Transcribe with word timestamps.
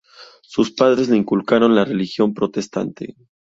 Sus 0.41 0.71
padres 0.71 1.09
le 1.09 1.17
inculcaron 1.17 1.75
la 1.75 1.85
religión 1.85 2.33
protestante. 2.33 3.15